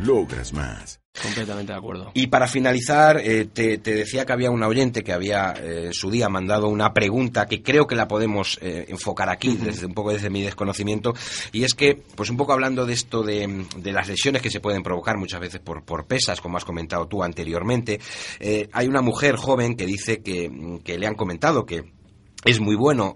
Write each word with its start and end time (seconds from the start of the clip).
Logras 0.00 0.52
más. 0.52 1.00
Completamente 1.22 1.72
de 1.72 1.78
acuerdo. 1.78 2.10
Y 2.14 2.26
para 2.26 2.48
finalizar, 2.48 3.18
eh, 3.18 3.44
te, 3.46 3.78
decía 3.78 4.26
que 4.26 4.32
había 4.32 4.50
un 4.50 4.64
oyente 4.64 5.04
que 5.04 5.12
había 5.12 5.52
eh, 5.52 5.90
su 5.92 6.10
día 6.10 6.28
mandado 6.28 6.68
una 6.68 6.92
pregunta 6.92 7.46
que 7.46 7.62
creo 7.62 7.86
que 7.86 7.94
la 7.94 8.08
podemos 8.08 8.58
eh, 8.60 8.86
enfocar 8.88 9.30
aquí, 9.30 9.56
desde 9.56 9.86
un 9.86 9.94
poco 9.94 10.12
desde 10.12 10.28
mi 10.28 10.42
desconocimiento, 10.42 11.14
y 11.52 11.62
es 11.62 11.74
que, 11.74 12.02
pues 12.16 12.30
un 12.30 12.36
poco 12.36 12.52
hablando 12.52 12.84
de 12.84 12.94
esto 12.94 13.22
de, 13.22 13.64
las 13.84 14.08
lesiones 14.08 14.42
que 14.42 14.50
se 14.50 14.58
pueden 14.58 14.82
provocar 14.82 15.16
muchas 15.16 15.40
veces 15.40 15.60
por, 15.60 15.84
por 15.84 16.06
pesas, 16.06 16.40
como 16.40 16.56
has 16.56 16.64
comentado 16.64 17.06
tú 17.06 17.22
anteriormente, 17.22 18.00
hay 18.72 18.88
una 18.88 19.02
mujer 19.02 19.36
joven 19.36 19.76
que 19.76 19.86
dice 19.86 20.20
que, 20.20 20.80
que 20.82 20.98
le 20.98 21.06
han 21.06 21.14
comentado 21.14 21.64
que 21.64 21.84
es 22.44 22.60
muy 22.60 22.74
bueno 22.74 23.14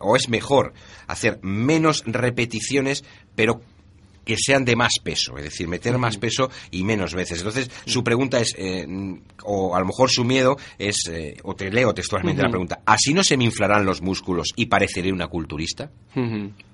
o 0.00 0.16
es 0.16 0.28
mejor 0.28 0.72
hacer 1.06 1.40
menos 1.42 2.04
repeticiones, 2.06 3.04
pero 3.34 3.60
que 4.28 4.36
sean 4.36 4.66
de 4.66 4.76
más 4.76 4.98
peso, 5.02 5.38
es 5.38 5.44
decir, 5.44 5.66
meter 5.68 5.96
más 5.96 6.18
peso 6.18 6.50
y 6.70 6.84
menos 6.84 7.14
veces. 7.14 7.38
Entonces, 7.38 7.70
su 7.86 8.04
pregunta 8.04 8.38
es, 8.38 8.54
eh, 8.58 8.86
o 9.44 9.74
a 9.74 9.80
lo 9.80 9.86
mejor 9.86 10.10
su 10.10 10.22
miedo 10.22 10.58
es, 10.78 11.08
eh, 11.10 11.38
o 11.44 11.56
te 11.56 11.70
leo 11.70 11.94
textualmente 11.94 12.42
la 12.42 12.50
pregunta, 12.50 12.80
¿así 12.84 13.14
no 13.14 13.24
se 13.24 13.38
me 13.38 13.44
inflarán 13.44 13.86
los 13.86 14.02
músculos 14.02 14.48
y 14.54 14.66
pareceré 14.66 15.12
una 15.12 15.28
culturista? 15.28 15.90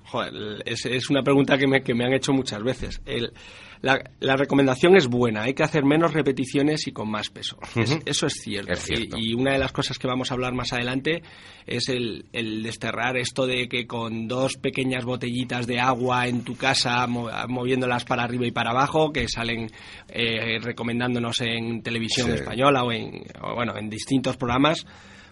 Joder, 0.05 0.63
es, 0.65 1.09
una 1.09 1.23
pregunta 1.23 1.57
que 1.57 1.67
me, 1.67 1.81
que 1.81 1.93
me 1.93 2.05
han 2.05 2.13
hecho 2.13 2.31
muchas 2.31 2.61
veces. 2.63 3.01
El, 3.05 3.33
la, 3.81 4.35
recomendación 4.35 4.95
es 4.95 5.07
buena, 5.07 5.43
hay 5.43 5.53
que 5.53 5.63
hacer 5.63 5.83
menos 5.83 6.13
repeticiones 6.13 6.87
y 6.87 6.91
con 6.91 7.09
más 7.09 7.29
peso. 7.29 7.57
eso 8.05 8.27
es 8.27 8.33
cierto. 8.33 8.73
Y, 9.17 9.33
una 9.33 9.53
de 9.53 9.59
las 9.59 9.71
cosas 9.71 9.99
que 9.99 10.07
vamos 10.07 10.31
a 10.31 10.33
hablar 10.33 10.53
más 10.53 10.73
adelante 10.73 11.21
es 11.67 11.89
el, 11.89 12.25
desterrar 12.63 13.17
esto 13.17 13.45
de 13.45 13.67
que 13.67 13.85
con 13.85 14.27
dos 14.27 14.57
pequeñas 14.57 15.05
botellitas 15.05 15.67
de 15.67 15.79
agua 15.79 16.27
en 16.27 16.43
tu 16.43 16.55
casa, 16.55 17.05
moviéndolas 17.07 18.05
para 18.05 18.23
arriba 18.23 18.47
y 18.47 18.51
para 18.51 18.71
abajo, 18.71 19.11
que 19.11 19.27
salen 19.27 19.69
eh, 20.09 20.57
recomendándonos 20.61 21.41
en 21.41 21.83
televisión 21.83 22.31
española 22.31 22.83
o 22.83 22.91
en, 22.91 23.23
bueno, 23.55 23.77
en 23.77 23.89
distintos 23.89 24.37
programas, 24.37 24.85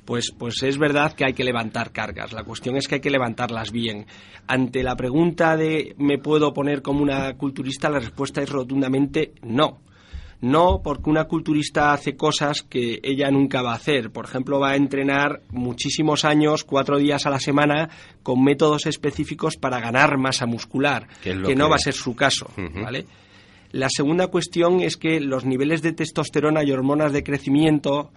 pues, 0.05 0.31
pues 0.37 0.63
es 0.63 0.77
verdad 0.77 1.13
que 1.13 1.25
hay 1.25 1.33
que 1.33 1.43
levantar 1.43 1.91
cargas. 1.91 2.33
La 2.33 2.43
cuestión 2.43 2.75
es 2.75 2.87
que 2.87 2.95
hay 2.95 3.01
que 3.01 3.09
levantarlas 3.09 3.71
bien. 3.71 4.05
Ante 4.47 4.83
la 4.83 4.95
pregunta 4.95 5.55
de 5.55 5.95
¿me 5.97 6.17
puedo 6.17 6.53
poner 6.53 6.81
como 6.81 7.01
una 7.01 7.33
culturista? 7.35 7.89
La 7.89 7.99
respuesta 7.99 8.41
es 8.41 8.49
rotundamente 8.49 9.33
no. 9.41 9.79
No, 10.41 10.81
porque 10.83 11.09
una 11.09 11.23
culturista 11.23 11.93
hace 11.93 12.17
cosas 12.17 12.63
que 12.63 12.99
ella 13.01 13.31
nunca 13.31 13.61
va 13.61 13.71
a 13.71 13.75
hacer. 13.75 14.11
Por 14.11 14.25
ejemplo, 14.25 14.59
va 14.59 14.71
a 14.71 14.75
entrenar 14.75 15.41
muchísimos 15.51 16.25
años, 16.25 16.65
cuatro 16.65 16.97
días 16.97 17.25
a 17.25 17.29
la 17.29 17.39
semana, 17.39 17.89
con 18.23 18.43
métodos 18.43 18.85
específicos 18.85 19.55
para 19.55 19.79
ganar 19.79 20.17
masa 20.17 20.45
muscular, 20.45 21.07
que, 21.21 21.33
no 21.33 21.69
va 21.69 21.77
a 21.77 21.79
ser 21.79 21.93
su 21.93 22.13
caso, 22.13 22.47
¿vale? 22.57 23.05
La 23.73 23.87
segunda 23.89 24.27
cuestión 24.27 24.81
es 24.81 24.97
que 24.97 25.19
los 25.19 25.45
niveles 25.45 25.81
de 25.81 25.93
testosterona 25.93 26.63
y 26.63 26.71
hormonas 26.71 27.11
de 27.11 27.23
crecimiento 27.23 28.11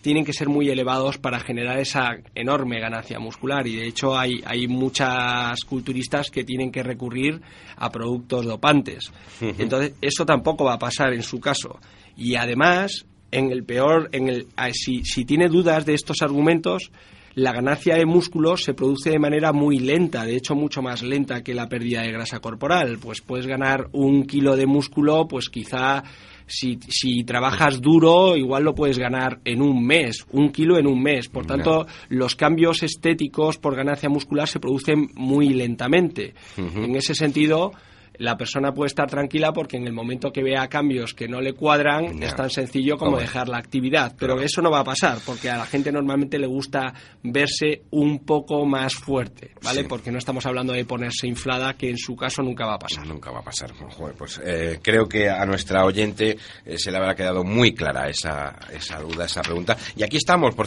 tienen 0.00 0.24
que 0.24 0.32
ser 0.32 0.48
muy 0.48 0.70
elevados 0.70 1.18
para 1.18 1.38
generar 1.38 1.78
esa 1.78 2.16
enorme 2.34 2.80
ganancia 2.80 3.18
muscular 3.18 3.66
y 3.66 3.76
de 3.76 3.86
hecho 3.86 4.16
hay, 4.16 4.42
hay 4.46 4.66
muchas 4.66 5.60
culturistas 5.64 6.30
que 6.30 6.44
tienen 6.44 6.72
que 6.72 6.82
recurrir 6.82 7.42
a 7.76 7.90
productos 7.90 8.46
dopantes. 8.46 9.12
Entonces, 9.42 9.92
eso 10.00 10.24
tampoco 10.24 10.64
va 10.64 10.74
a 10.74 10.78
pasar 10.78 11.12
en 11.12 11.22
su 11.22 11.40
caso. 11.40 11.78
Y 12.16 12.36
además, 12.36 13.04
en 13.30 13.52
el 13.52 13.64
peor, 13.64 14.08
en 14.12 14.28
el, 14.28 14.46
si, 14.72 15.04
si 15.04 15.26
tiene 15.26 15.48
dudas 15.48 15.84
de 15.84 15.92
estos 15.92 16.22
argumentos, 16.22 16.90
la 17.38 17.52
ganancia 17.52 17.94
de 17.94 18.04
músculo 18.04 18.56
se 18.56 18.74
produce 18.74 19.10
de 19.10 19.20
manera 19.20 19.52
muy 19.52 19.78
lenta, 19.78 20.24
de 20.24 20.36
hecho 20.36 20.56
mucho 20.56 20.82
más 20.82 21.04
lenta 21.04 21.44
que 21.44 21.54
la 21.54 21.68
pérdida 21.68 22.02
de 22.02 22.10
grasa 22.10 22.40
corporal. 22.40 22.98
Pues 23.00 23.20
puedes 23.20 23.46
ganar 23.46 23.88
un 23.92 24.24
kilo 24.24 24.56
de 24.56 24.66
músculo, 24.66 25.28
pues 25.28 25.48
quizá 25.48 26.02
si, 26.46 26.80
si, 26.88 27.22
trabajas 27.22 27.80
duro, 27.80 28.36
igual 28.36 28.64
lo 28.64 28.74
puedes 28.74 28.98
ganar 28.98 29.38
en 29.44 29.62
un 29.62 29.86
mes, 29.86 30.26
un 30.32 30.50
kilo 30.50 30.78
en 30.78 30.88
un 30.88 31.00
mes. 31.00 31.28
Por 31.28 31.46
tanto, 31.46 31.86
los 32.08 32.34
cambios 32.34 32.82
estéticos 32.82 33.56
por 33.58 33.76
ganancia 33.76 34.08
muscular 34.08 34.48
se 34.48 34.58
producen 34.58 35.08
muy 35.14 35.50
lentamente. 35.50 36.34
En 36.56 36.96
ese 36.96 37.14
sentido, 37.14 37.70
la 38.18 38.36
persona 38.36 38.72
puede 38.74 38.88
estar 38.88 39.08
tranquila 39.08 39.52
porque 39.52 39.76
en 39.76 39.86
el 39.86 39.92
momento 39.92 40.32
que 40.32 40.42
vea 40.42 40.68
cambios 40.68 41.14
que 41.14 41.28
no 41.28 41.40
le 41.40 41.54
cuadran 41.54 42.22
es 42.22 42.34
tan 42.34 42.50
sencillo 42.50 42.96
como 42.96 43.18
dejar 43.18 43.48
la 43.48 43.58
actividad. 43.58 44.14
Pero 44.18 44.40
eso 44.40 44.60
no 44.60 44.70
va 44.70 44.80
a 44.80 44.84
pasar 44.84 45.18
porque 45.24 45.50
a 45.50 45.56
la 45.56 45.66
gente 45.66 45.92
normalmente 45.92 46.38
le 46.38 46.46
gusta 46.46 46.92
verse 47.22 47.82
un 47.90 48.20
poco 48.20 48.66
más 48.66 48.94
fuerte, 48.94 49.52
¿vale? 49.62 49.84
Porque 49.84 50.10
no 50.10 50.18
estamos 50.18 50.44
hablando 50.46 50.72
de 50.72 50.84
ponerse 50.84 51.26
inflada, 51.26 51.74
que 51.74 51.90
en 51.90 51.98
su 51.98 52.16
caso 52.16 52.42
nunca 52.42 52.66
va 52.66 52.74
a 52.74 52.78
pasar. 52.78 53.06
Nunca 53.06 53.30
va 53.30 53.40
a 53.40 53.44
pasar. 53.44 53.72
pues 54.16 54.40
eh, 54.44 54.80
creo 54.82 55.08
que 55.08 55.28
a 55.28 55.44
nuestra 55.46 55.84
oyente 55.84 56.36
eh, 56.64 56.78
se 56.78 56.90
le 56.90 56.96
habrá 56.98 57.14
quedado 57.14 57.44
muy 57.44 57.74
clara 57.74 58.08
esa, 58.08 58.56
esa 58.72 59.00
duda, 59.00 59.26
esa 59.26 59.42
pregunta. 59.42 59.76
Y 59.96 60.02
aquí 60.02 60.16
estamos, 60.16 60.54
por 60.54 60.66